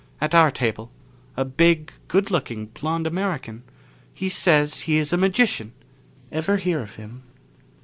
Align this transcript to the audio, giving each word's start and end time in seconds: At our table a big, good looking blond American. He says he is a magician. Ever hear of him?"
At 0.19 0.33
our 0.33 0.49
table 0.49 0.89
a 1.37 1.45
big, 1.45 1.91
good 2.07 2.31
looking 2.31 2.65
blond 2.65 3.05
American. 3.05 3.61
He 4.15 4.29
says 4.29 4.79
he 4.79 4.97
is 4.97 5.13
a 5.13 5.15
magician. 5.17 5.73
Ever 6.31 6.57
hear 6.57 6.79
of 6.79 6.95
him?" 6.95 7.21